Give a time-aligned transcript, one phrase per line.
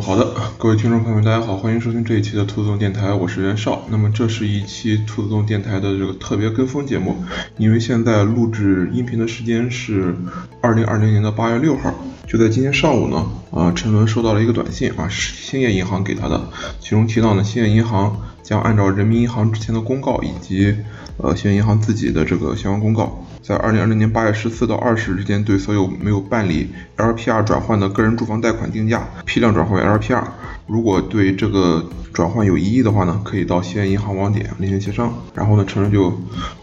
[0.00, 3.82] 好的，各位听众朋友们，大家好，欢迎收听这一期的兔子洞电台，我是袁绍。
[3.90, 7.16] 那么这是一期兔子洞电台的这个特别跟风节目，
[7.56, 10.14] 因为现在录制音频的时间是
[10.60, 11.92] 二零二零年的八月六号，
[12.28, 16.48] 就在今天上午呢，啊，陈伦收到了一个短信啊，是兴业银行给他的，
[16.80, 20.76] 其中提到呢，兴业银行将按照人民银行之前的公告以及
[21.18, 23.24] 呃兴业银行自己的这个相关公告。
[23.42, 30.24] 在二零二零年八月十四到二十日之间，对所有没有办理 LPR 转换的个人住房贷款定价批量转换为 LPR。
[30.68, 35.12] 如果对这个转换有异议的话呢，可以到西安银行网点进行协商。
[35.34, 36.12] 然后呢，陈人就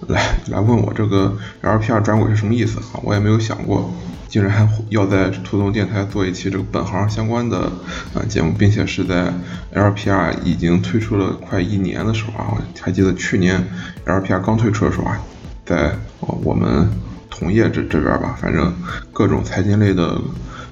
[0.07, 3.01] 来来问我这个 LPR 转轨是什么意思啊？
[3.03, 3.91] 我也没有想过，
[4.27, 7.71] 竟然还要在兔动电台做一期这个本行相关的
[8.13, 9.33] 呃节目，并且是在
[9.73, 13.67] LPR 已经推出了快一年的时候啊，还记得去年
[14.05, 15.19] LPR 刚推出的时候啊。
[15.65, 16.87] 在我们
[17.27, 18.71] 同业这这边吧，反正
[19.11, 20.15] 各种财经类的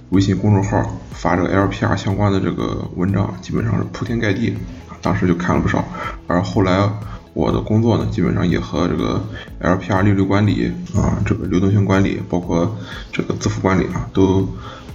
[0.09, 4.55] 微信公众号发这个 LPR 相关的这个文章，基本上是铺天盖地，
[5.01, 5.83] 当时就看了不少。
[6.27, 6.89] 而后来
[7.33, 9.23] 我的工作呢，基本上也和这个
[9.61, 12.77] LPR 利率管理啊，这个流动性管理，包括
[13.11, 14.47] 这个支付管理啊，都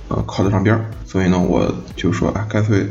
[0.09, 0.85] 呃靠得上边儿。
[1.05, 2.87] 所以呢，我就说啊，干脆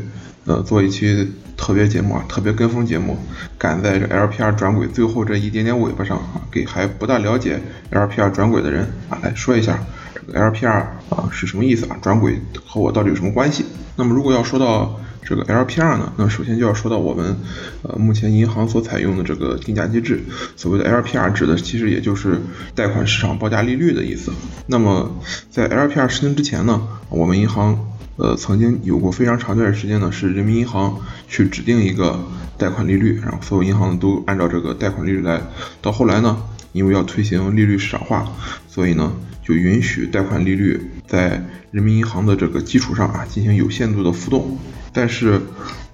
[0.45, 1.31] 呃做一期。
[1.57, 3.17] 特别节目啊，特别跟风节目，
[3.57, 7.59] 赶在这 LPR 转轨最后这一点点尾巴上啊，给还不大了解
[7.91, 9.83] LPR 转轨的人啊来说一下
[10.33, 13.65] LPR 啊是什么意思啊，转轨和我到底有什么关系？
[13.95, 17.35] 那么如果要说到这个 LPR 呢，那首先就要说到我们
[17.83, 20.23] 呃目前银行所采用的这个定价机制，
[20.55, 22.39] 所谓的 LPR 指的其实也就是
[22.75, 24.31] 贷款市场报价利率的意思。
[24.67, 25.19] 那么
[25.49, 27.77] 在 LPR 实行之前呢，我们银行
[28.17, 32.19] 呃，曾经有过非常长一段时间呢，是人民银行去指定一个
[32.57, 35.41] 贷款利率，然后所有银行都按照这个贷款利率来。
[35.81, 36.41] 到后来呢，
[36.71, 38.31] 因为要推行利率市场化，
[38.67, 39.13] 所以呢，
[39.43, 44.57] 就允许贷款利率在人民银行的这个基础上啊进行有限度的浮动。
[44.93, 45.41] 但是，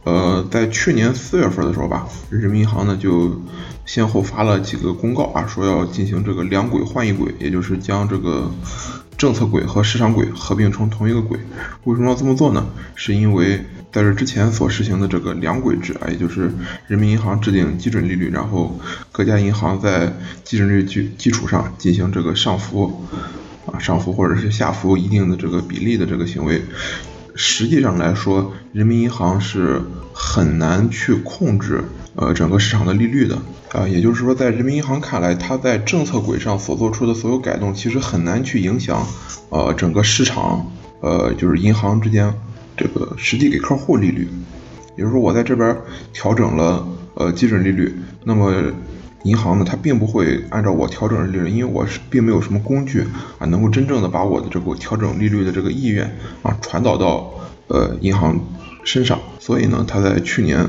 [0.03, 3.41] 呃，在去年四月份的时候吧，人民银行呢就
[3.85, 8.51] 先后发了几个公告啊，说要进行这个两轨换一轨，也就是将这个。
[9.17, 11.39] 政策轨和市场轨合并成同一个轨，
[11.85, 12.65] 为什么要这么做呢？
[12.95, 16.51] 是因为在这之前所实行的这个两轨制啊，也就是
[16.87, 18.79] 人民银行制定基准利率，然后
[19.11, 20.13] 各家银行在
[20.43, 23.05] 基准利率基基础上进行这个上浮
[23.65, 26.63] 啊上浮或者是下浮一定的这个比例的这个行为。
[27.35, 29.81] 实际上来说，人民银行是
[30.13, 31.83] 很难去控制
[32.15, 33.37] 呃整个市场的利率的
[33.71, 39.05] 啊，也就是说，在人民银行看来，它在政策轨上所做出的所有改动，其实很难去影响
[39.49, 40.71] 呃整个市场
[41.01, 42.33] 呃就是银行之间
[42.77, 44.27] 这个实际给客户利率。
[44.95, 45.75] 也就是说，我在这边
[46.11, 48.53] 调整了呃基准利率，那么。
[49.25, 53.05] 银行呢，它并不会按照我调整的利率，因为我是并没有什么工具
[53.39, 57.31] 啊，能够真正的把我的这个调整利率的这个意愿啊传导到
[57.69, 58.37] 呃银行
[58.83, 59.19] 身上。
[59.39, 60.67] 所以呢，他在去年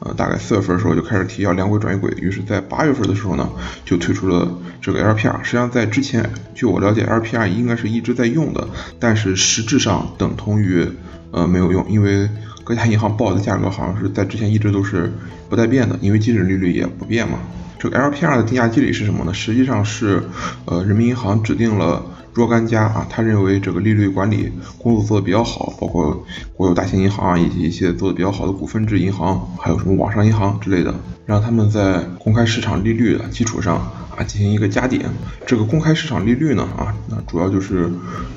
[0.00, 3.48] 呃大概四月份的时候就开始提要两轨转一轨，于是，在八月份的时候呢，
[3.84, 4.48] 就推出了
[4.80, 5.42] 这个 LPR。
[5.42, 10.86] 实际上，在之前，据我了解，LPR 应该是一直在用的，但是实质上等同于
[11.30, 12.28] 呃没有用，因为
[12.64, 15.12] 各家银行报的价格好像是在之前一直都是
[15.48, 17.38] 不带变的，因为基准利率也不变嘛。
[17.78, 19.34] 这个 LPR 的定价机理是什么呢？
[19.34, 20.22] 实际上是，
[20.64, 22.02] 呃，人民银行指定了
[22.34, 30.92] 若干家啊，他认为这个利率管理工作做得比较好，包括国有大型银行啊，以及一些做的比较好的股份制银行，还有什么网上银行之类的，
[31.26, 33.76] 让他们在公开市场利率的基础上
[34.16, 35.08] 啊进行一个加点。
[35.46, 37.88] 这个公开市场利率呢啊，那主要就是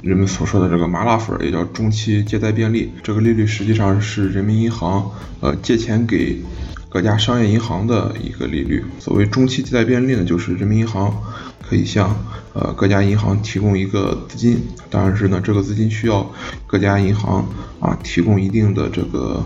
[0.03, 2.91] 人们所说的这个麻辣粉，也叫中期借贷便利。
[3.02, 5.09] 这个利率实际上是人民银行
[5.40, 6.40] 呃借钱给。
[6.97, 11.16] 各家商业银行的一个利率，所谓中期借贷便利呢，就是人民银行
[11.62, 12.09] 可以向
[12.53, 14.59] 呃各家银行提供一个资金，
[14.90, 16.28] 当然是呢这个资金需要
[16.66, 17.47] 各家银行
[17.79, 19.46] 啊提供一定的这个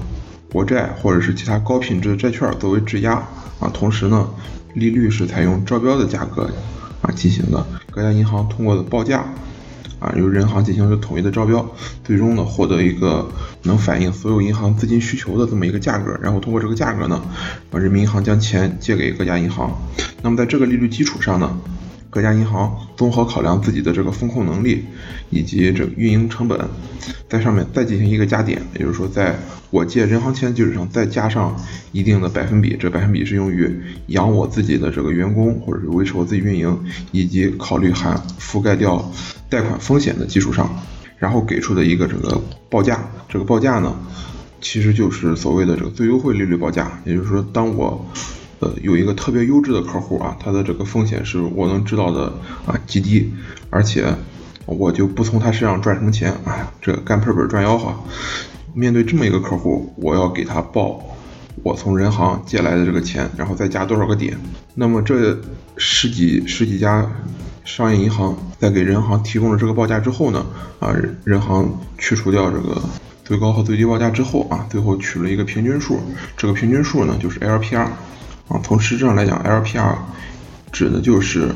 [0.49, 3.15] 国债或者是其他高品质的债券作为质押。
[3.59, 4.29] 啊，同时呢
[4.73, 6.49] 利率是采用招标的价格
[7.01, 9.25] 啊进行的，各家银行通过的报价。
[10.01, 11.63] 啊，由人行进行一个统一的招标，
[12.03, 13.31] 最终呢获得一个
[13.61, 17.21] 能反映所有银行资金需求的这么一个价格，然后通过这个价格呢，
[17.69, 19.79] 啊人民银行将钱借给各家银行。
[20.23, 21.55] 那么在这个利率基础上呢，
[22.09, 24.85] 各家银行综合考量自己的这个风控能力
[25.29, 26.59] 以及这个运营成本，
[27.29, 29.37] 在上面再进行一个加点，也就是说，在
[29.69, 31.55] 我借人行钱的基础上再加上
[31.91, 33.71] 一定的百分比，这百分比是用于
[34.07, 39.11] 养我自己的这个员工，或者是维持我自己运营，以及考虑含覆盖掉。
[39.51, 40.73] 贷款风险的基础上，
[41.17, 43.93] 然后给出的一个这个报价，这个报价呢，
[44.61, 47.01] 其实就是所谓的这个最优惠利率报价。
[47.03, 48.05] 也就是说，当我
[48.59, 52.31] 呃有一个特别优质的客户啊，他的这个风险是我能知道的
[52.65, 53.29] 啊极低，
[53.69, 54.15] 而且
[54.65, 57.93] 我就不从他身上赚什么钱啊，这干赔本赚吆喝，
[58.73, 61.03] 面对这么一个客户，我要给他报
[61.61, 64.37] 我从人行借来的这个钱，然后再加多少个点。
[64.75, 65.37] 那么这
[65.75, 67.05] 十几十几家
[67.63, 70.45] 商业银行在给人行提供了这个报价之后呢，
[70.79, 72.81] 啊，人行去除掉这个
[73.23, 75.99] 最高和最低报价之后啊，最后取了一个平均数。
[76.35, 77.87] 这个平均数呢，就是 LPR。
[78.47, 79.95] 啊，从实质上来讲，LPR
[80.73, 81.55] 指的就是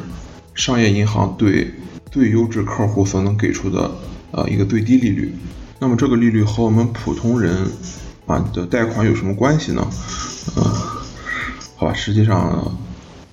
[0.53, 1.73] 商业银行对
[2.09, 3.91] 最优质客户所能给出的
[4.31, 5.35] 呃一个最低利率。
[5.77, 7.67] 那么这个利率和我们普通人
[8.25, 9.85] 啊的贷款有什么关系呢？
[10.55, 10.63] 呃，
[11.75, 12.77] 好吧，实际上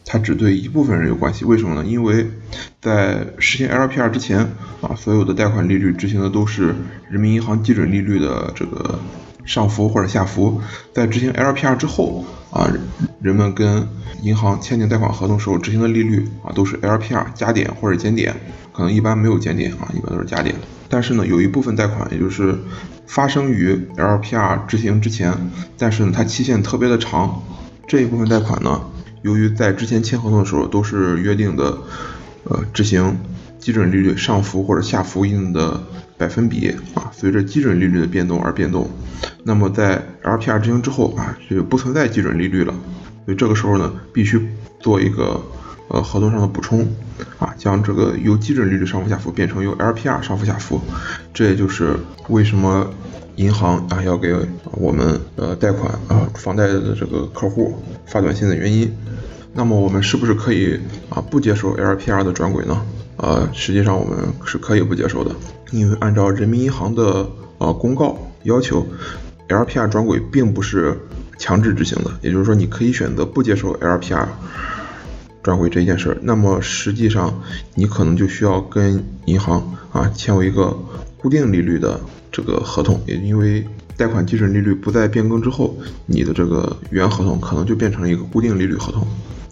[0.05, 1.45] 它只对一部分人有关系。
[1.45, 1.85] 为什么呢？
[1.85, 2.27] 因为
[2.81, 4.41] 在实行 LPR 之前
[4.81, 6.75] 啊，所有的贷款利率执行的都是
[7.11, 8.99] 人民银行基准利率的这个
[9.45, 10.61] 上浮或者下浮。
[10.93, 12.71] 在执行 LPR 之后啊，
[13.21, 13.89] 人们跟
[14.23, 18.35] 银行签订贷款合同时候执行的利率啊都是 LPR 加点或者减点，
[18.73, 20.55] 可能一般没有减点啊，一般都是加点。
[20.89, 22.59] 但是呢，有一部分贷款，也就是
[23.07, 25.33] 发生于 LPR 执行之前，
[25.79, 27.43] 但是呢，它期限特别的长。
[27.89, 28.81] 这一部分贷款呢，
[29.23, 31.79] 由于在之前签合同的时候都是约定的，
[32.45, 33.19] 呃，执行
[33.59, 35.83] 基准利率上浮或者下浮一定的
[36.19, 38.91] 百分比啊，随着基准利率的变动而变动。
[39.45, 42.75] 那么在 LPR 执行之后啊，就不存在基准利率了，
[43.25, 44.49] 所以这个时候呢，必须
[44.81, 45.41] 做一个。
[45.93, 46.89] 呃，合同上的补充
[47.39, 50.81] 啊，将这个由基准利率上浮下浮变成由 LPR 上浮下浮，
[51.35, 51.95] 这也就是
[52.31, 52.89] 为什么
[53.37, 54.35] 银行啊要给
[54.73, 58.91] 我们呃贷款啊房贷的这个客户发短信的原因。
[59.53, 60.81] 那么我们是不是可以
[61.11, 62.81] 啊不接受 LPR 的转轨呢？
[63.19, 64.17] 呃，实际上我们
[64.47, 65.37] 是可以不接受的，
[65.73, 67.29] 因为按照人民银行的
[67.59, 68.87] 呃公告要求
[69.47, 70.99] ，LPR 转轨并不是
[71.37, 74.27] 强制执行的，也就是说你可以选择不接受 LPR。
[75.43, 77.43] 转回这件事儿，那么实际上
[77.75, 80.77] 你可能就需要跟银行啊签为一个
[81.19, 82.01] 固定利率的
[82.31, 83.67] 这个合同，也因为
[83.97, 89.07] 贷款基准利率不再变更之后，你的这个原合同可能就变成了一个固定利率合同。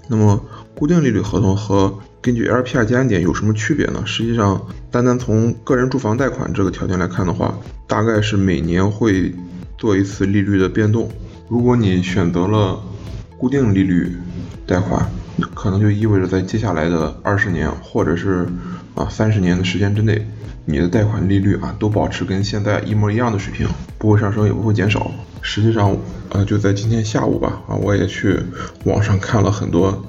[0.09, 0.43] 那么
[0.75, 4.03] 固定利率合同和根据 LPR 加点有什么区别呢？
[4.05, 4.61] 实际上，
[4.91, 9.33] 单单从个人住房贷款这个条件来看的话，大概是每年会
[9.79, 11.09] 做一次利率的变动。
[11.49, 12.81] 如果你选择了
[13.39, 14.17] 固定利率
[14.67, 15.09] 贷款，
[15.55, 18.47] 可能就意味着在接下来的二十年或者是
[18.94, 20.27] 啊三十年的时间之内，
[20.65, 23.67] 你的贷款利率啊都保持跟现在一模一样的水平，
[23.99, 25.11] 不会上升也不会减少。
[25.43, 25.97] 实际上，
[26.29, 28.38] 呃就在今天下午吧，啊我也去
[28.85, 30.05] 网上看了很多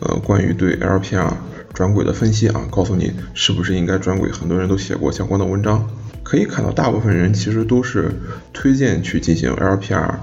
[0.00, 1.32] 呃关于对 LPR
[1.74, 5.88] 转轨的分析啊，告诉你是不是应该转轨，很多人都写过相关的文章，
[6.22, 8.12] 可以看到大部分人其实都是
[8.52, 10.14] 推荐去进行 LPR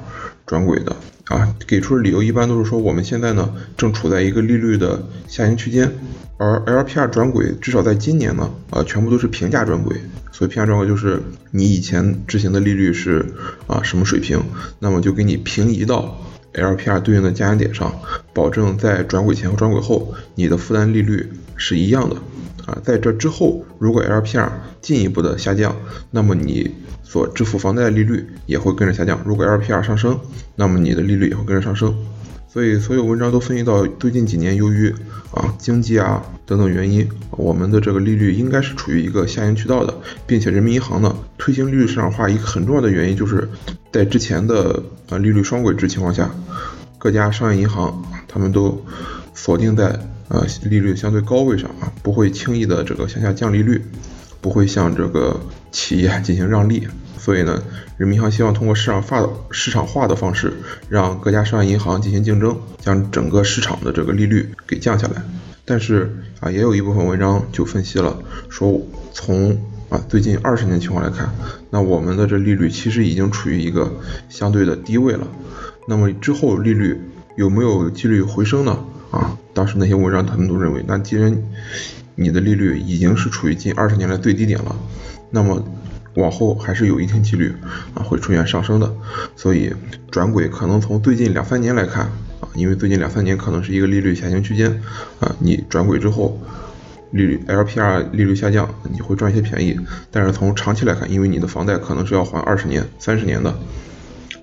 [0.46, 0.96] 转轨的。
[1.26, 5.92] 啊，给出的理由一般都是说我们现在呢正处在一个利率的下行区间，
[6.38, 9.96] 而 LPR 转轨至少在今年呢，呃，全部都是平价转轨。
[10.32, 11.22] 所以平价转轨就是
[11.52, 13.26] 你以前执行的利率是
[13.68, 14.44] 啊什么水平，
[14.80, 16.20] 那么就给你平移到
[16.54, 18.02] LPR 对应的加点上，
[18.34, 22.18] 保证在转轨前和转轨后你的负担利率是一样的。
[22.66, 24.50] 啊，在这之后，如果 LPR
[24.82, 25.76] 进一步的下降，
[26.12, 26.72] 那么你
[27.04, 29.20] 所支付房贷的利率也会跟着下降。
[29.26, 30.20] 如果 LPR 上升，
[30.56, 31.94] 那么你的利率也会跟着上升。
[32.48, 34.94] 所以，所有文章都分析到，最近几年由于
[35.34, 39.94] 啊经济啊等等原因，我们的这个利率应该是处于一个下行渠道的，
[40.28, 43.50] 并且人民银行呢推行利率市场化一个很重要的原因，就是
[43.92, 46.30] 在之前的啊利率双轨制情况下，
[47.00, 48.86] 各家商业银行他们都
[49.34, 50.00] 锁定在。
[50.34, 53.80] 呃，利率相对高位上啊，不会轻易的这个向下降利率，
[54.42, 55.40] 不会向这个
[55.72, 56.88] 企业进行让利，
[57.20, 57.62] 所以呢，
[57.98, 60.52] 人民银行希望通过市场化的市场化的方式，
[60.90, 65.22] 让各家商业银行进行竞争，将整个市场的这个利率给降下来。
[65.66, 68.18] 但是啊，也有一部分文章就分析了，
[68.50, 68.82] 说
[69.14, 69.56] 从
[69.90, 71.32] 啊最近二十年情况来看，
[71.70, 73.94] 那我们的这利率其实已经处于一个
[74.30, 75.28] 相对的低位了。
[75.88, 77.00] 那么之后利率
[77.38, 78.84] 有没有几率回升呢？
[79.14, 81.38] 啊，当时那些文章他们都认为，那既然
[82.16, 84.76] 你的利率已经是处于近二十年来最低点了，
[85.30, 85.64] 那么
[86.16, 87.54] 往后还是有一定几率
[87.94, 88.92] 啊会出现上升的。
[89.36, 89.72] 所以
[90.10, 92.06] 转轨可能从最近两三年来看
[92.40, 94.82] 啊，因为最近两三年可能是一个利率下行区间
[95.20, 96.42] 啊，你转轨之后
[97.12, 99.80] 利率 LPR 利率下降，你会赚一些便宜。
[100.10, 103.54] 但是从长期来看，因为你的房贷可能是要还二十年、三十年的，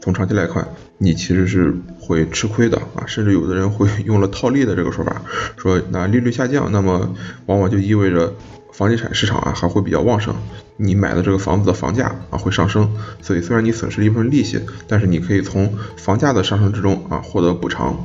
[0.00, 0.66] 从长期来看。
[1.02, 5.23] 你其实是会吃亏的啊，甚至有的人会 用了套利的这个说法，
[5.57, 7.14] 说那利率下降，那么
[7.47, 8.35] 往往就意味着
[8.71, 10.35] 房地产市场啊还会比较旺盛，
[10.76, 12.90] 你买的这个房子的房价啊会上升，
[13.23, 17.97] 所以虽然你损失了一部分利息，但是你可以从房价的上升之中啊获得补偿。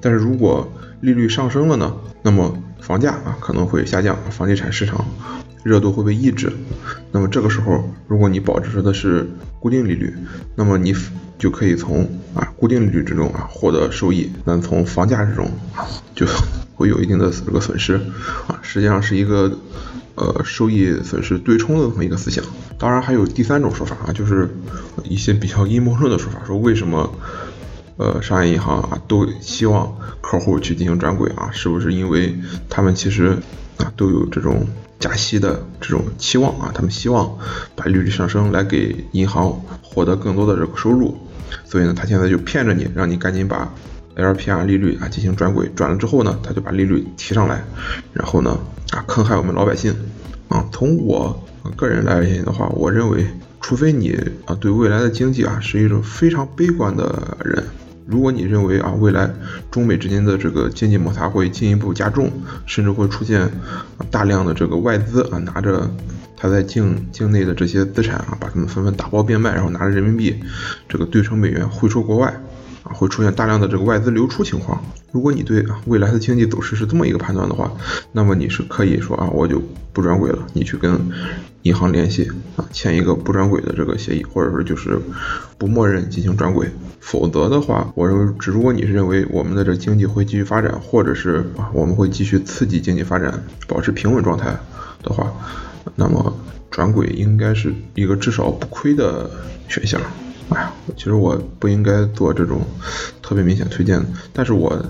[0.00, 5.04] 但是如果利率上升了呢，那么房价啊可能会下降，房地产市场
[5.62, 6.52] 热度会被抑制。
[7.12, 9.28] 那么这个时候，如果你保持的是
[9.60, 10.14] 固定利率，
[10.54, 10.94] 那么你
[11.38, 15.50] 就可以从啊固定利率之中啊获得收益，那从房价之中
[16.14, 16.26] 就
[16.74, 17.94] 会有一定的这个损失
[18.46, 19.58] 啊，实际上是一个
[20.14, 22.44] 呃收益损失对冲的这么一个思想。
[22.78, 24.48] 当然还有第三种说法啊，就是
[25.04, 27.12] 一些比较阴谋论的说法，说为什么？
[27.98, 32.32] 呃，商业银行啊，都希望客户去进行转轨啊，是不是因为
[32.70, 33.36] 他们其实
[33.76, 34.66] 啊都有这种
[35.00, 36.70] 加息的这种期望啊？
[36.72, 37.36] 他们希望
[37.74, 39.50] 把利率上升来给银行
[39.82, 41.18] 获得更多的这个收入，
[41.64, 43.68] 所以呢，他现在就骗着你，让你赶紧把
[44.14, 47.64] LPR 利率啊进行转轨，转了之后呢，他就把利率提上来，
[48.12, 48.56] 然后呢
[48.92, 49.92] 啊坑害我们老百姓
[50.48, 50.64] 啊。
[50.70, 53.26] 从我个人来而言的话，我认为，
[53.60, 57.64] 除非你啊对未来的经济啊是一种非常悲观的人。
[58.08, 59.30] 如果你认为啊，未来
[59.70, 62.30] 中美之间的这个经济摩擦会进一步加重，
[62.64, 63.50] 甚至会出现
[64.10, 65.90] 大量的这个外资啊，拿着
[66.34, 70.40] 他在境境内的这些资产啊，把它们纷纷打包变卖，然后拿着人民币
[70.88, 72.34] 这个兑成美元汇出国外
[72.92, 74.82] 会出现大量的这个外资流出情况。
[75.10, 77.72] 如果你对啊未来的经济走势是这么一个判断的话，
[78.12, 81.00] 那么你是可以说啊，我就不转轨了，你去跟
[81.62, 84.98] 银行联系啊，签一个不转轨的这个协议，或者说就是
[85.56, 86.68] 不默认进行转轨。
[87.00, 94.54] 否则的话，我认为，只如果你是认为我们的这经济会继续发展，或者是啊我们会继续刺激经济发展，保持平稳状态
[95.02, 95.32] 的话，
[95.96, 96.36] 那么
[96.70, 99.30] 转轨应该是一个至少不亏的
[99.68, 99.98] 选项。
[100.50, 102.62] 哎呀，其实我不应该做这种
[103.22, 104.82] 特别明显推荐的，但是我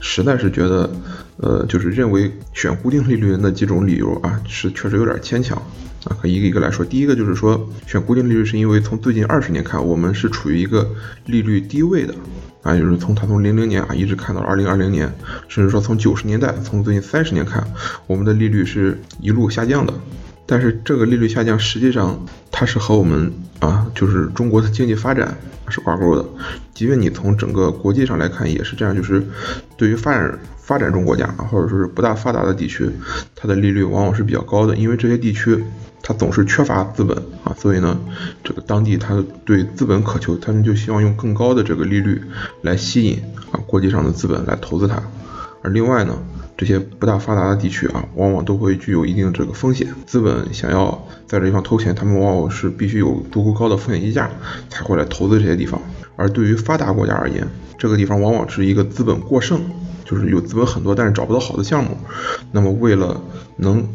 [0.00, 0.90] 实在是觉得，
[1.38, 5.60] 呃，就是认为选固定利率的那几种理由啊，是确实有点牵强。
[6.04, 6.82] 啊，可一个一个来说。
[6.82, 10.88] 第一个就是说，选固定利率是因为从最近二十年看，我们是处于一个
[11.26, 12.14] 利率低位的
[12.62, 15.12] 啊，就是从它从零零年啊一直看到二零二零年，
[15.46, 17.62] 甚至说从九十年代，从最近三十年看，
[18.06, 19.92] 我们的利率是一路下降的。
[20.50, 25.38] 但是这个利率下降，实际上它是和我们啊，就是中国的经济发展
[25.68, 26.28] 是挂钩的。
[26.74, 29.24] 即便你从整个国际上来看，也是这样，就是
[29.76, 30.36] 对于发展。
[30.70, 32.88] 发展中国家啊，或者说是不大发达的地区，
[33.34, 35.64] 它的利率往往是比较高的，因为这些地区
[36.00, 37.98] 它总是缺乏资本啊，所以呢，
[38.44, 42.22] 这个当地它对资本渴求，他们就希望用更高的这个利率
[42.62, 45.02] 来吸引啊国际上的资本来投资它。
[45.62, 46.18] 而另外呢，
[46.56, 54.30] 这些不大发达的地区啊，往往都会具有一定这个风险，资本想要在这地方偷钱，他们往往是必须有足够高的风险溢价
[54.68, 55.80] 才会来投资这些地方。
[56.16, 57.46] 而对于发达国家而言，
[57.78, 59.60] 这个地方往往是一个资本过剩。
[60.02, 61.96] 就是有资本很多，但是找不到好的项目。
[62.50, 63.20] 那么为了
[63.58, 63.86] 能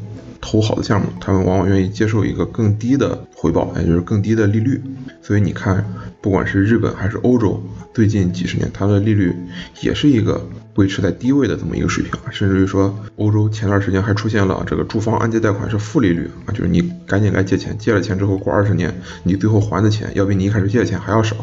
[0.47, 4.79] 投好的项目，他们往往愿意接受一个更低的回报，也就是更低的利率。
[5.23, 5.83] 所以你看，
[6.21, 7.59] 不管是日本还是欧洲，
[7.95, 9.35] 最近几十年它的利率
[9.81, 12.13] 也是一个维持在低位的这么一个水平。
[12.29, 21.35] 甚至于说，欧洲前段时间还出现了这个住房按揭贷款是负利率啊，就是你赶紧来借钱，借了钱之后过二十年，你最后还的钱要比你一开始借的钱还要少。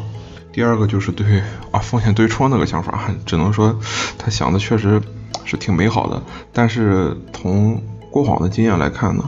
[0.52, 1.42] 第二个就是对
[1.72, 3.80] 啊风险对冲那个想法，只能说
[4.16, 5.00] 他想的确实
[5.44, 7.82] 是挺美好的，但是从
[8.12, 9.24] 过往的经验来看呢，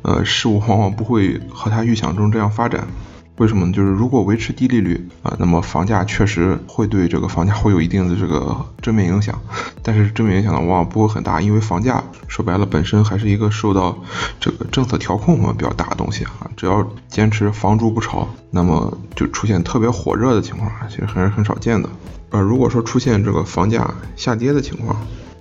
[0.00, 2.88] 呃事物往往不会和他预想中这样发展。
[3.36, 3.72] 为什么呢？
[3.72, 9.36] 就是如果维持低利率啊，那么房价确实会对这个房价会有一定的这个正面影响，
[9.82, 13.98] 但是正面影响呢往往不会很大，因为房价说白了本身还是一个受到
[14.38, 21.88] 这个政策调控嘛比较大的东西啊，只要坚持房住不炒，那么就出现特别火热的情况，其实还是很少见的。
[22.30, 24.96] 呃，如果说出现这个房价下跌的情况，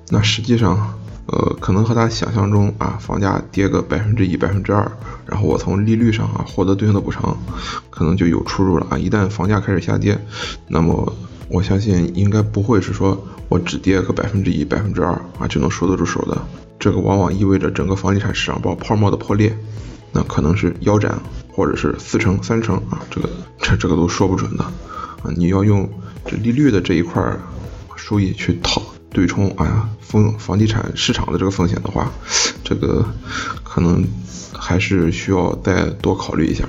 [0.09, 0.93] 那实际上。
[1.31, 4.91] 呃，可能和他想象中啊，房价跌个百分之一、百分之二，
[5.25, 7.37] 然后我从利率上啊获得对应的补偿，
[7.89, 8.97] 可能就有出入了啊。
[8.97, 10.19] 一旦房价开始下跌，
[10.67, 11.15] 那么
[11.47, 16.37] 我相信应该不会是说我只跌个百分之一、百分之二啊就能收得住手的。
[16.77, 19.55] 这个往往意味着整个房地产市场爆泡沫的破裂，
[20.11, 23.29] 那可能是腰斩，或者是四成、三成啊，这个
[23.61, 24.71] 这这个都说不准的啊。
[25.37, 25.89] 你要用
[26.25, 27.23] 这利率的这一块
[27.95, 28.81] 收益去套。
[29.13, 32.11] 对冲啊，风房地产市场的这个风险的话，
[32.63, 33.05] 这个
[33.63, 34.07] 可能
[34.53, 36.65] 还是需要再多考虑一下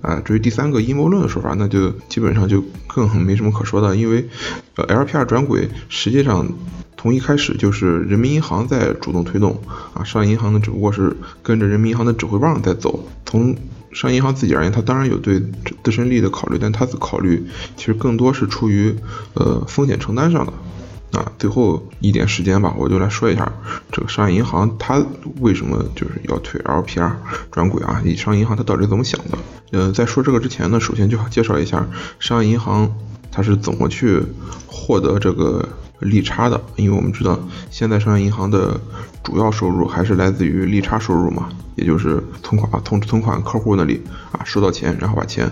[0.00, 0.20] 啊。
[0.24, 4.28] 至于第三个阴谋论的说法，那就基本上就更没什么可说的，因为
[4.76, 6.48] 呃 LPR 转轨实际上
[6.96, 9.60] 从一开始就是人民银行在主动推动
[9.92, 13.06] 啊，商业银行呢只不过是跟着人民银行的指挥棒在走。
[13.26, 13.54] 从
[13.92, 15.42] 商业银行自己而言，它当然有对
[15.84, 17.44] 自身利益的考虑，但它的考虑
[17.76, 18.96] 其实更多是出于
[19.34, 20.52] 呃风险承担上的。
[21.12, 23.52] 啊，最后一点时间吧，我就来说一下
[23.90, 25.04] 这个商业银行它
[25.40, 27.12] 为什么就是要推 LPR
[27.50, 28.02] 转轨啊？
[28.16, 29.38] 商业银行它到底怎么想的？
[29.72, 31.86] 呃，在说这个之前呢，首先就要介绍一下
[32.18, 32.94] 商业银行
[33.32, 34.22] 它是怎么去
[34.66, 35.66] 获得这个
[35.98, 36.60] 利差的？
[36.76, 38.78] 因为我们知道，现在商业银行的
[39.24, 45.50] 主要收入还是来自于利差收入嘛，也就是存款啊从存款客户那里啊收到钱，然后把钱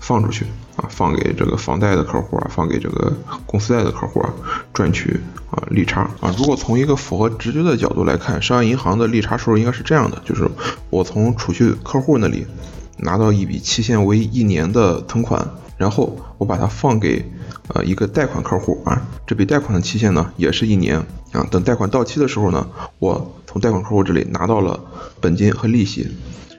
[0.00, 0.44] 放出去
[0.76, 3.12] 啊，放给这个房贷的客户啊，放给这个
[3.46, 4.30] 公司贷的客户啊，
[4.74, 6.34] 赚取啊利差啊。
[6.36, 10.46] 如果从一个符合直觉的角度来看，商业银行的利差收入应该是这样的，就是
[10.90, 12.44] 我从储蓄客户那里
[12.98, 15.48] 拿到一笔期限为一年的存款。
[15.76, 17.28] 然后我把它放给
[17.74, 20.96] 呃一个贷款客户啊，这笔贷款的期限呢也是一年
[21.32, 21.44] 啊。
[21.50, 22.68] 等贷款到期的时候呢，
[23.00, 24.78] 我从贷款客户这里拿到了
[25.20, 26.08] 本金和利息，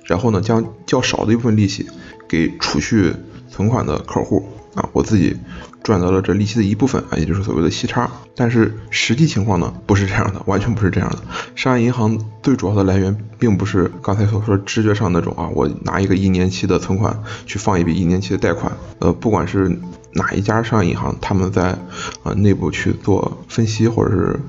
[0.04, 1.88] 然后呢将较少的一部分利息
[2.28, 3.14] 给储蓄
[3.56, 5.38] 存款的客户啊，我自己
[5.82, 8.12] 赚到了这利息的一部分啊，也就是所谓的息差。
[8.36, 11.20] 但是实际情况呢不是这样的，完全不是这样的。
[11.56, 18.74] 商业银行最主要的来源并不是刚才所说直觉上那种啊，我拿一个一年期的存款去放一笔一年期的贷款。
[19.00, 19.80] 呃，不管是
[20.12, 21.78] 哪一家商业银行，他们在
[22.24, 24.40] 呃内部去做分析或者是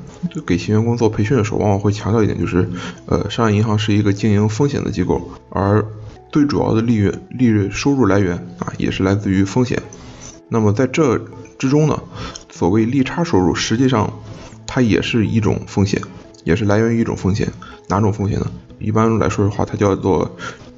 [0.44, 2.68] 给新员工做培训的时候，往往会强调一点，就是
[3.06, 5.84] 呃商业银行是一个经营风险的机构，而
[6.36, 9.82] 最主要的利润利润收入来源啊也是来自于风险。
[10.50, 11.16] 那么在这
[11.58, 11.98] 之中呢，
[12.50, 14.12] 所谓利差收入，实际上
[14.66, 15.98] 它也是一种风险，
[16.44, 17.50] 也是来源于一种风险。
[17.88, 18.52] 哪种风险呢？
[18.78, 20.36] 一般来说的话，它叫做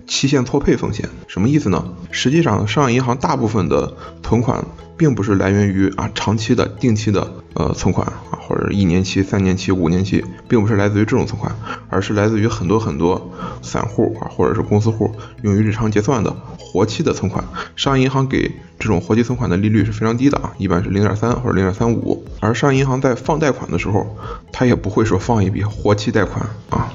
[0.09, 1.09] 期限错配风险。
[1.29, 1.85] 什么意思呢？
[2.11, 4.65] 实际上，商业银行大部分的存款
[4.97, 11.55] 并不是来源于啊长期的定期的呃存款啊，或者一年期、三年期、五年期，并不是来自于这种存款，
[11.91, 13.31] 而是来自于很多很多
[13.63, 17.45] 散户啊或者是公司户用于日常结算的活期的存款。
[17.77, 22.25] 商业银行给这种活期存款的利率是非常低的啊，一般是零点三或者零点三五。
[22.41, 24.17] 而商业银行在放贷款的时候，
[24.51, 26.93] 它也不会说放一笔活期贷款啊，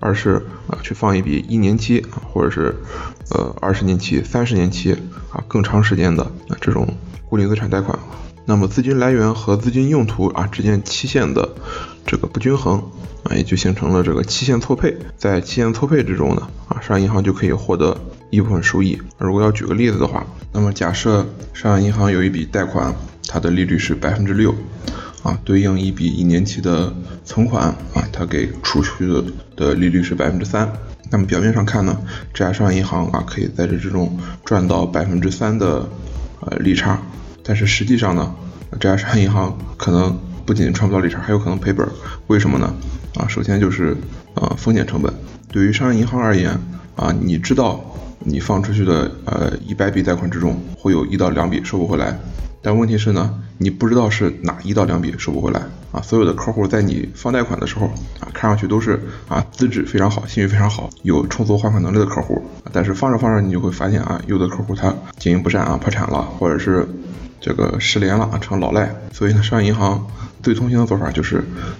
[0.00, 2.74] 而是啊去放一笔一年期啊，或者是
[3.30, 4.92] 呃二十年期、三十年期
[5.32, 6.86] 啊更长时间的啊这种
[7.28, 7.98] 固定资产贷款。
[8.48, 11.48] 那么资金来源和资金用途啊之间期限的
[12.06, 12.78] 这个不均衡
[13.24, 14.96] 啊，也就形成了这个期限错配。
[15.16, 19.00] 在期限错配之中呢啊，商业银行就可以获得一部分收益。
[19.18, 22.94] 如果要举个例子的话，那么假设商业银行有一笔贷款，
[23.26, 24.54] 它的利率是百分之六
[25.26, 29.24] 啊，对应一笔一年期的存款啊，它给储蓄的
[29.56, 30.72] 的利率是百分之三。
[31.10, 31.98] 那么表面上看呢，
[32.32, 35.88] 这家商业银行啊可以在这之中赚到百分之三的
[36.42, 37.02] 呃利差。
[37.42, 38.32] 但是实际上呢，
[38.78, 41.84] 这家商业银行可能不仅赚不到利差，还有可能赔本。
[42.28, 42.72] 为什么呢？
[43.16, 43.96] 啊，首先就是
[44.34, 45.12] 呃风险成本。
[45.50, 46.56] 对于商业银行而言，
[46.94, 47.84] 啊，你知道
[48.20, 52.16] 你放出去的呃一百笔贷款之中会有一到两笔收不回来，
[52.62, 55.62] 但问题是呢，你不知道是哪一到两笔收不回来。
[55.92, 57.86] 啊，所有的客户在你放贷款的时候
[58.20, 62.44] 啊，看上去都是啊资质非常好、信誉非常好、有充足还款能力的客户。
[62.72, 66.88] 但是放着放着，你就会发现啊，有的客户他经营不善啊，破产了，或者是。
[67.38, 70.04] 这个失联了啊，成老赖，所以呢，商业银行
[70.46, 71.38] 最通行的做法就是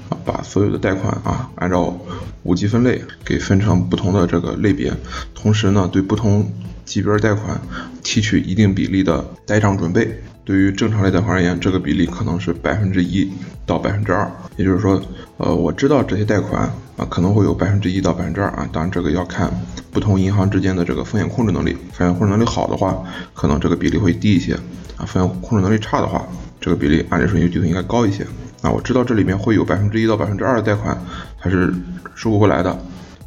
[0.09, 1.97] 啊，把所有的贷款啊，按照
[2.43, 4.93] 五级分类给分成不同的这个类别，
[5.37, 6.45] 同时呢，对不同
[6.85, 7.61] 级别贷款
[8.03, 10.21] 提取一定比例的呆账准备。
[10.45, 13.31] 对于正常类贷款而言，这个比例可能是百分之一
[13.65, 15.01] 到百分之二，也就是说，
[15.37, 16.63] 呃，我知道这些贷款
[16.97, 19.49] 啊可能会有百分之一到百分之二啊，当然这个要看
[19.93, 23.01] 不同银行之间的这个风险控制能力，风险控制能力好的话，
[23.33, 24.55] 可能这个比例会低一些。
[24.97, 26.27] 啊，风险控制能力差的话，
[26.61, 28.25] 这个比例按理说就应该高一些
[28.63, 28.71] 啊。
[28.71, 30.97] 我知道这里面会有百分之一到百分之二的贷款
[31.39, 31.73] 它是
[32.15, 32.79] 收不回来的，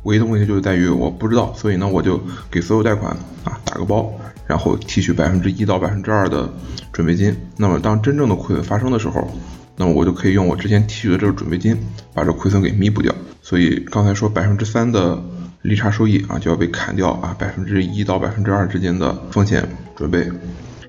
[0.04, 3.12] 唯一的问题就是在于我不知道，所以呢，我就给所有贷款
[3.44, 4.14] 啊打个包。
[4.48, 6.52] 然后提取百分之一到百分之二的
[6.92, 9.30] 准备金，那么当真正的亏损发生的时候，
[9.76, 11.78] 那么我就可以用我之前提取的这个准备金
[12.16, 13.14] 把这亏损给弥补掉。
[13.44, 15.22] 所以刚才说百分之三的
[15.62, 19.64] 利差收益啊就要被砍掉啊百分之一到百分之二之间的风险
[19.96, 20.28] 准备，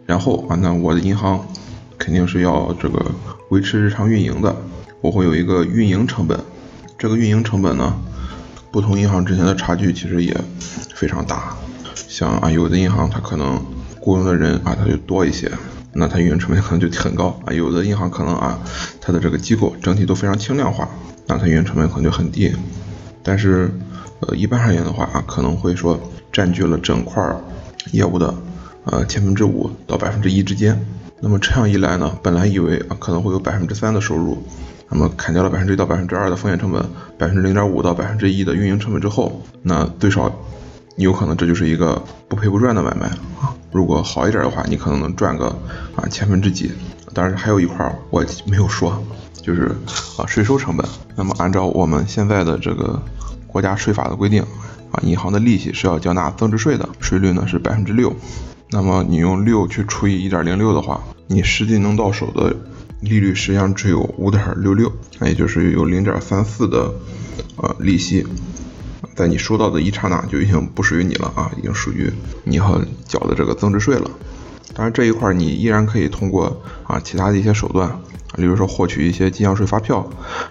[0.06, 1.46] 然后啊那我的银行
[2.00, 3.12] 肯定是要这个
[3.50, 4.56] 维持日常运营的，
[5.02, 6.40] 我会有一个运营成本，
[6.98, 7.94] 这个运营成本呢，
[8.72, 10.34] 不同银行之间的差距其实也
[10.94, 11.54] 非常大。
[11.94, 13.62] 像啊，有的银行它可能
[14.00, 15.52] 雇佣的人啊，它就多一些，
[15.92, 17.52] 那它运营成本可能就很高啊。
[17.52, 18.58] 有的银行可能啊，
[18.98, 20.88] 它的这个机构整体都非常轻量化，
[21.26, 22.50] 那它运营成本可能就很低。
[23.22, 23.70] 但是
[24.20, 26.00] 呃，一般而言的话啊，可能会说
[26.32, 27.22] 占据了整块
[27.92, 28.34] 业务的
[28.86, 30.82] 呃千分之五到百分之一之间。
[31.20, 34.42] 那么这样一来呢，本来以为啊可能会有百分之三的收入，
[34.88, 36.82] 那么砍掉了百分之一到百分之二的风险成本，
[37.18, 40.32] 百分之零点五到百分之一的运营成本之后，那最少。
[40.96, 43.06] 你有可能这就是一个不赔不赚的买卖
[43.40, 43.54] 啊！
[43.72, 45.46] 如果好一点的话，你可能能赚个
[45.96, 46.70] 啊千分之几。
[47.14, 49.02] 当然还有一块我没有说，
[49.40, 49.74] 就是
[50.18, 50.86] 啊税收成本。
[51.16, 53.00] 那么按照我们现在的这个
[53.46, 54.42] 国家税法的规定
[54.90, 58.14] 啊，银行的利息是要缴纳增值税的，税率呢是百分之六。
[58.70, 62.54] 那么你用六去除以一点零六的话，你实际能到手的
[63.00, 66.92] 利率实际上只有五点六六，那也就是有零点三四的
[67.56, 68.26] 呃利息，
[69.16, 72.12] 在你收到的一刹那就已经不属于你了啊，已经属于
[72.44, 74.10] 你要缴的这个增值税了。
[74.72, 77.98] 当然这一块你依然可以通过啊其他的一些手段，
[78.36, 80.08] 比如说获取一些进项税发票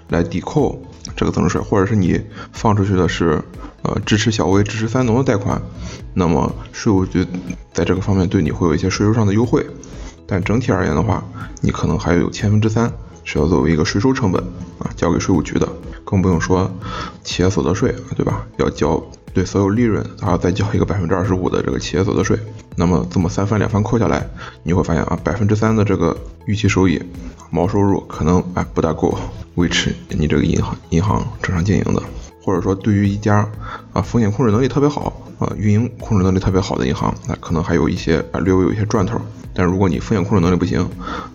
[0.10, 0.82] 来抵扣
[1.16, 2.20] 这个增值税，或者是你
[2.52, 3.42] 放出去的是
[3.84, 5.62] 呃支持小微、支持三农的贷款，
[6.14, 7.26] 那么税务局
[7.74, 9.66] 在这个方面对你会有一些税收上的优惠。
[10.28, 11.24] 但整体而言的话，
[11.62, 12.92] 你可能还有千分之三
[13.24, 14.42] 是要作为一个税收成本
[14.78, 15.68] 啊交给税务局的，
[16.06, 16.72] 更不用说
[17.24, 18.46] 企业所得税，对吧？
[18.58, 22.38] 要交对所有利润还要再交一个百分之二十五的这个企业所得税。
[22.76, 24.26] 那么这么三番两番扣下来，
[24.64, 27.02] 你会发现啊，百分之三的这个预期收益
[27.50, 29.18] 毛收入可能哎不大够
[29.56, 32.02] 维持你这个银行银行正常经营的，
[32.42, 33.46] 或者说对于一家
[33.92, 39.20] 啊风险控制能力特别好啊运营控制能力特别好的银行，那可能还有一些啊略微有一些赚头。
[39.54, 40.80] 但如果你风险控制能力不行，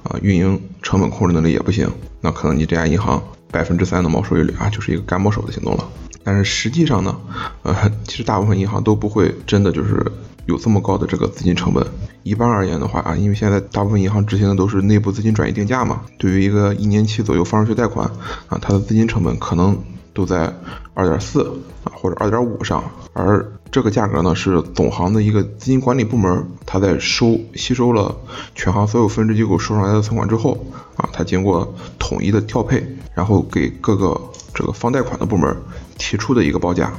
[0.04, 1.90] 啊，运营成本控制能力也不行，
[2.22, 3.22] 那可能你这家银行
[3.54, 5.88] 百分之三的毛收益率啊，就是一个干摸手的行动了。
[6.24, 7.16] 但是实际上呢，
[7.62, 10.04] 呃，其实大部分银行都不会真的就是
[10.46, 11.86] 有这么高的这个资金成本。
[12.24, 18.10] 一般而言的话啊，因为现在大部分银行执行的都是内部资金转移定价嘛，对于一个一年期左右放出去贷款
[18.48, 19.78] 啊，它的资金成本可能
[20.14, 20.54] 都在
[20.94, 21.42] 二点四
[21.82, 28.16] 啊或者二点五上，而这个价格呢，是总行的一个资金管理部门，它在收吸收了
[28.54, 30.64] 全行所有分支机构收上来的存款之后，
[30.96, 34.18] 啊，它经过统一的调配，然后给各个
[34.54, 35.54] 这个放贷款的部门
[35.98, 36.92] 提出的一个报价。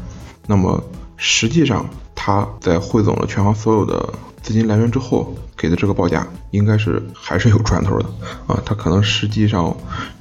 [0.45, 0.83] 那么
[1.15, 1.85] 实际上，
[2.25, 4.11] 他在汇总了全行所有的
[4.41, 8.05] 资金来源之后，给的这个报价应该是还是有赚头的
[8.47, 8.59] 啊。
[8.65, 9.71] 他可能实际上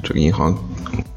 [0.03, 0.55] 这个银行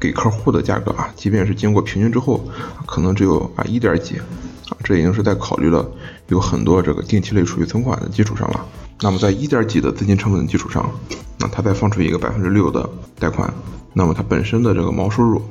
[0.00, 2.42] 给客户的价格啊，即便是经过平均之后，
[2.86, 4.16] 可能只有啊一点几。
[4.16, 5.86] 啊，这已经是在考虑了
[6.28, 8.64] 有很多这个定期类储蓄存款的基础上了。
[9.02, 10.90] 那么在一点几的资金成本的基础上，
[11.38, 13.52] 那他再放出一个百分之六的贷款，
[13.92, 15.42] 那么它本身的这个毛收入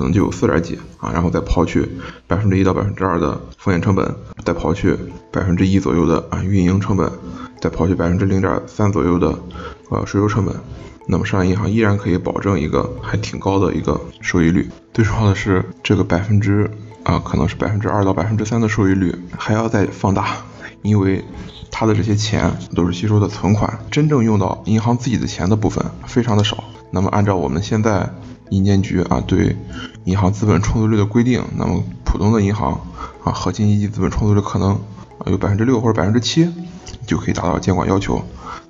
[0.00, 1.86] 可能就有四点几啊，然后再刨去
[2.26, 4.14] 百分之一到百分之二的风险成本，
[4.46, 4.96] 再刨去
[5.30, 7.12] 百分之一左右的啊运营成本，
[7.60, 9.38] 再刨去百分之零点三左右的
[9.90, 10.56] 呃税收成本，
[11.06, 14.70] 那么商业银行依然可以保证一个还挺高的一个收益率。
[14.94, 16.70] 最重要的是这个百分之。
[17.02, 20.36] 啊，可能是百分之二到百分之三的收益率，还要再放大，
[20.82, 21.24] 因为
[21.70, 26.62] 他的这些钱都是吸收的存款，真正用到银行自己的钱的部分非常的少。
[26.90, 28.06] 那么按照我们现在
[28.50, 29.56] 银监局啊对
[30.04, 32.72] 银行资本充足率的规定，那么普通的银行
[33.24, 34.72] 啊核心一级资本充足率可能
[35.18, 36.48] 啊有百分之六或者百分之七
[37.06, 38.22] 就可以达到监管要求。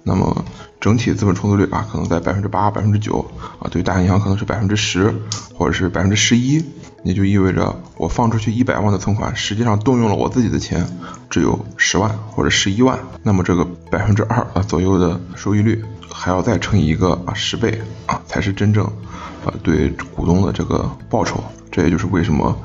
[0.02, 0.44] 那么
[0.80, 5.14] 整体资本充足率啊可能在百分之八、百分之九啊，对大银行可能是百分之十
[5.54, 6.64] 或者是百分之十一。
[7.02, 10.86] 也就意味着我放出去一百万的存款，实际上动用了我自己的钱
[11.30, 18.86] 只有十万或者十一万，那么这个百分之二啊左右的收益率还要再乘以一个啊十倍啊，才是真正
[19.44, 21.42] 啊对股东的这个报酬。
[21.70, 22.56] 这也就是为什么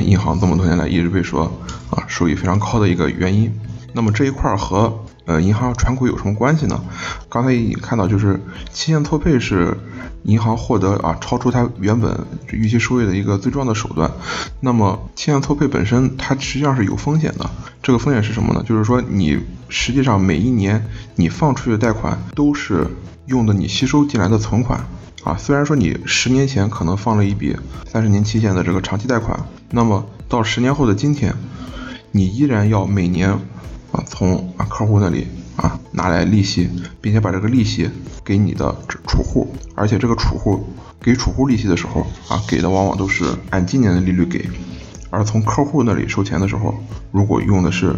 [0.00, 1.44] 银行这么多年来一直被说
[1.90, 3.52] 啊收益非常高的一个原因。
[3.92, 4.92] 那么这一块和
[5.24, 6.82] 呃银行传股有什么关系呢？
[7.28, 8.40] 刚才已经看到，就是
[8.72, 9.76] 期限错配是。
[10.24, 12.18] 银行获得啊超出它原本
[12.50, 14.10] 预期收益的一个最重要的手段，
[14.60, 17.50] 那么期限错配本身它实际上是有风险的。
[17.82, 18.64] 这个风险是什么呢？
[18.66, 20.82] 就是说你实际上每一年
[21.16, 22.86] 你放出去的贷款都是
[23.26, 24.86] 用的你吸收进来的存款
[25.24, 25.36] 啊。
[25.36, 27.56] 虽然说你十年前可能放了一笔
[27.86, 29.38] 三十年期限的这个长期贷款，
[29.70, 31.34] 那么到十年后的今天，
[32.12, 33.30] 你依然要每年
[33.90, 35.26] 啊从啊客户那里。
[35.56, 36.68] 啊，拿来利息，
[37.00, 37.88] 并且把这个利息
[38.24, 38.74] 给你的
[39.06, 40.66] 储户，而且这个储户
[41.00, 44.50] 给储户利息的时候啊，给的往往都是按今年的利率给，
[45.10, 46.74] 而从客户那里收钱的时候，
[47.12, 47.94] 如果用的是。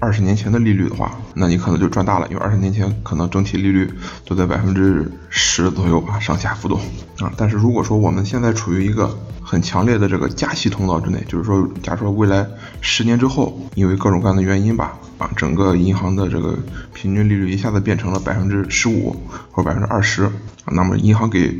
[0.00, 3.88] 二十年前的利率的话，那你可能就赚大了，因为二十年前可能整体利率
[4.24, 6.80] 都在百分之十左右吧，上下浮动
[7.18, 7.30] 啊。
[7.36, 12.46] 但是如果说我们现在处于一个很强烈的这个加息通道之内，就是说，假如说未来
[12.80, 16.58] 十年之后，因为各种各样的原因吧，啊，整个银行的这个
[16.94, 19.14] 平均利率一下子变成了百分之十五
[19.50, 20.30] 或百分之二十，
[20.64, 21.54] 那么银行给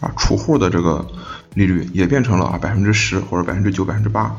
[0.00, 1.06] 啊储户的这个。
[1.56, 4.30] 利率也变成了啊百分之十或者百分之九、百分之八，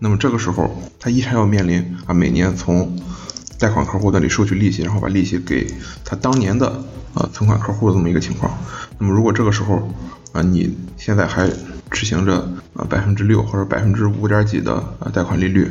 [0.00, 2.98] 那么这个时候他依然要面临啊每年从
[3.56, 5.72] 贷款客户那里收取利息，然后把利息给
[6.04, 8.52] 他当年的呃存款客户的这么一个情况。
[8.98, 9.88] 那么如果这个时候
[10.32, 11.48] 啊你现在还
[11.92, 12.36] 执行着
[12.74, 15.70] 啊百分之六或者百分之五点几的呃贷款利率，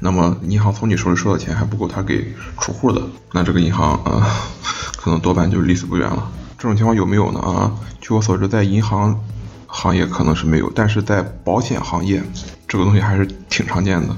[0.00, 4.26] 那么银行从你手里收的钱还不够他给储户的，那这个银行啊
[4.96, 6.32] 可能多半就离死不远了。
[6.56, 7.40] 这种情况有没有呢？
[7.40, 9.20] 啊，据我所知，在银行。
[9.74, 12.22] 行业可能是没有，但是在保险行业，
[12.68, 14.14] 这个东西还是挺常见的。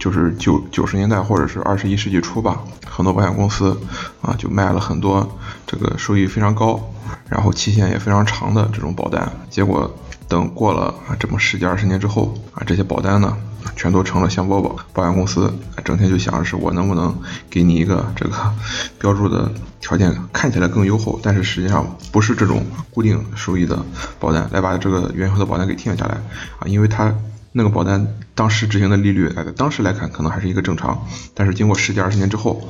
[0.00, 3.78] 就是九九十年代或者是二十一世纪初吧，很多保险公司
[4.20, 6.80] 啊就卖了很多这个收益非常高，
[7.28, 9.94] 然后期限也非常长的这种保单，结果
[10.26, 13.36] 等过了啊这么十几二十年之后啊，这些保单呢。
[13.76, 15.52] 全都成了香包保保险公司，
[15.84, 17.16] 整天就想着是我能不能
[17.48, 18.34] 给你一个这个
[18.98, 23.82] 标注的条件看起来更优厚，但是实际上不是这种固定收益的
[24.18, 26.14] 保单，来把这个原有的保单给定下来
[26.58, 27.14] 啊，因为它
[27.52, 32.68] 那个保单当时执行的利率，在当时来看可能还是一个正常，但是经过十几二十年之后，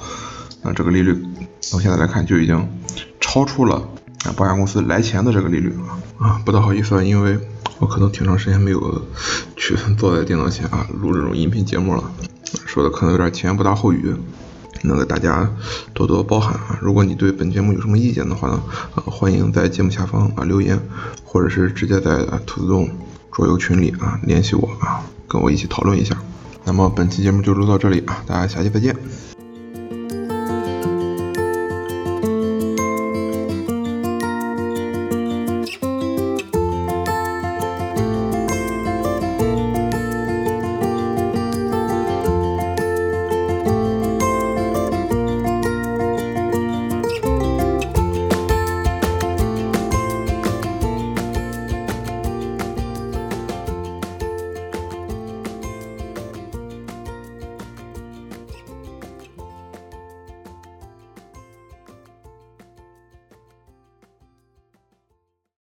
[0.62, 1.16] 啊这个利率
[1.60, 2.68] 从现在来看就已经
[3.20, 3.76] 超出了
[4.24, 5.74] 啊保险公司来钱的这个利率
[6.18, 7.38] 啊，不大好意思，因为。
[7.80, 9.02] 我可能挺长时间没有
[9.56, 12.12] 去 坐在电脑前啊录这种音频节目了，
[12.66, 14.14] 说的可能有点前言不搭后语，
[14.82, 15.50] 那个大家
[15.92, 16.78] 多多包涵啊。
[16.80, 18.62] 如果你对本节目有什么意见的话呢，
[18.94, 20.78] 呃，欢迎在节目下方啊留言，
[21.24, 22.88] 或者是直接在兔子洞
[23.32, 26.16] 桌游群里啊联系我啊，跟我一起讨论一下。
[26.64, 28.94] 那么本期节目就录到这里啊，大家下期再见。